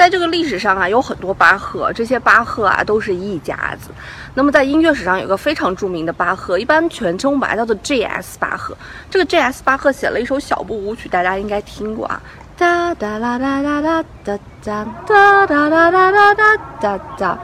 [0.00, 3.90] 在这个历史上啊，有很多巴赫，这些巴赫啊都是一家子。
[4.32, 8.38] 那么在音乐史上有个非常著名的巴赫，一般全称把它叫做 J.S.
[8.38, 8.74] 巴赫。
[9.10, 9.62] 这个 J.S.
[9.62, 12.18] 巴赫写了一首小步舞曲，大家应该听过啊。
[12.56, 17.38] 哒哒啦啦啦啦哒哒哒哒啦啦啦哒哒哒。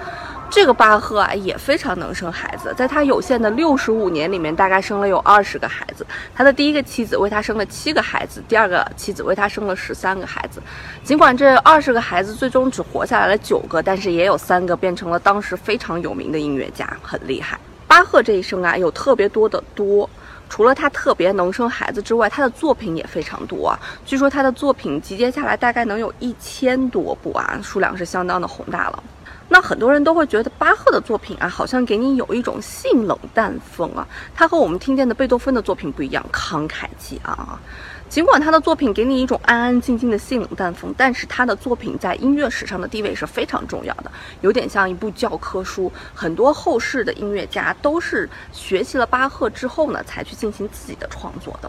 [0.56, 6.06] 这个巴赫啊也非常能生孩子，在他有限的六十五年里面，大概生了有二十个孩子。
[6.34, 10.62] 他的第一个妻子为他生了七个孩子，第二个妻子为他生了十三个孩子。
[11.04, 17.60] 尽管这二十个孩子最终只活下来了九个，但是也有三个变成了当时非常有名的音乐家，很厉害。
[17.86, 20.08] 巴赫这一生啊有特别多的多，
[20.48, 23.78] 除了他特别能生孩子之外，他的作品也非常多啊。
[24.06, 29.02] 据说他的作品集结下来大概能有一千多部啊，数量是相当的宏大了。
[29.48, 34.06] 那很多人都会觉得巴赫的作品啊，好像给你有一种性冷淡风啊。
[34.34, 37.60] 他和我们听见的贝多芬的作品不一样，慷慨激昂啊。
[38.08, 44.10] 尽管他的作品给你一种安安静静的性冷淡风，但是他的作品在音乐史上的地位是非常重要的，
[44.42, 45.90] 有点像一部教科书。
[46.14, 51.68] 很多后世的音乐家都是学习了巴赫之后呢，才去进行自己的创作的。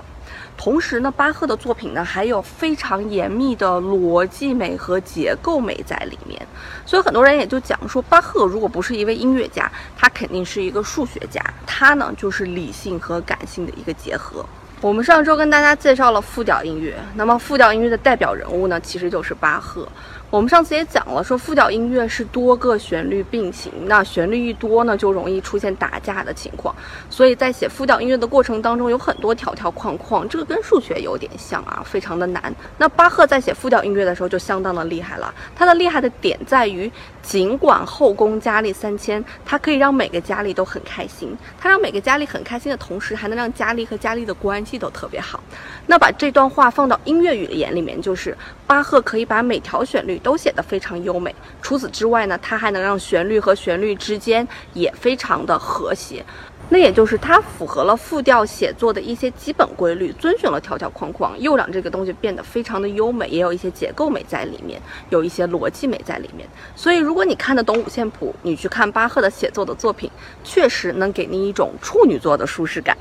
[0.56, 6.40] 同时呢，巴赫的作品呢还有非常严密的逻辑美和结构美在里面，
[6.86, 14.46] 所以很多人也就讲说，巴赫如果不是一位音乐家，他肯定是一个数学家，他呢就是理性和感性的一个结合。
[14.80, 19.86] 我们上周跟大家介绍了复调音乐，那么复调音乐的代表人物呢，其实就是巴赫。
[20.30, 26.76] 我们上次也讲了，说复调音乐是多个旋律并行，那旋律一多呢，就容易出现打架的情况。
[27.10, 32.54] 所以在写复调音乐的过程当中，有很多条条框框，这个跟数学有点像啊，非常的难。
[32.78, 45.42] 那巴赫在写复调音乐的时候就相当的厉害了，他的厉害的点在于，尽管后宫佳丽三千，他可以让每个佳丽都很开心，他让每个佳丽很开心的同时，还能让佳丽和佳丽的关系都特别好。
[45.86, 51.34] 那把这段话放到音乐语言里面，就是巴赫可以把每条旋律都写得非常优美。
[51.62, 56.24] 除此之外呢，它还能让旋律和旋律之间也非常的和谐。
[56.70, 66.46] 那也就是它符合了复调写作的一些基本规律，遵循了条条框框，又让这个东西变得非常的优美，也有一些结构美在里面，有一些逻辑美在里面。
[66.76, 70.12] 所以，如果你看得懂五线谱，你去看巴赫的写作的作品，
[70.44, 72.98] 确实能给你一种处女座的舒适感。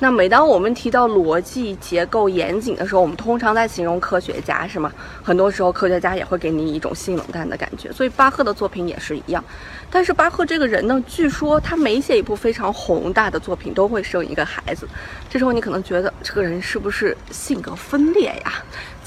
[0.00, 4.92] 那每当我们提到逻辑结构严谨的时候，我们通常在形容科学家，是吗？
[5.22, 9.42] 很多时候科学家也会给你一种性冷淡的感觉，所以巴赫的作品也是一样。
[9.90, 14.86] 但是巴赫这个人呢，据说他每写一部非常宏大的作品都会生一个孩子。
[15.28, 18.52] 这时候你可能觉得这个人是不是性格分裂呀？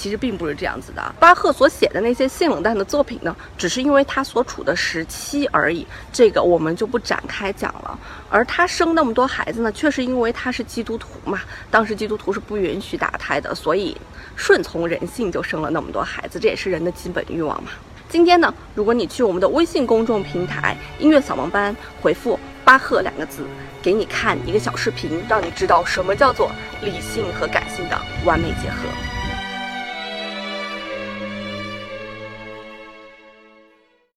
[0.02, 1.16] 其实并不是这样子的。
[1.20, 8.00] 巴赫所写的那些性冷淡的作品呢，只是因为他所处的时期而已，这个我们就不展开讲了。
[8.28, 13.96] 而他生那么多孩子呢，却是因为他是基督徒嘛，当时基督徒是不允许打胎的，所以
[14.36, 17.70] 顺从人性就生了那么多孩子，这也是人的基本欲望嘛。
[18.10, 23.46] 今天呢，如果你去我们的微信公众平台“音乐扫盲班”回复“巴赫”两个字，
[23.84, 26.52] 给你看一个小视频，让你知道什么叫做
[26.82, 29.11] 理性和感性的完美结合。